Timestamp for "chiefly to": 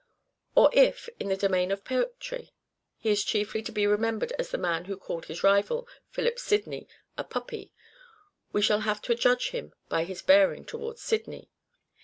3.23-3.71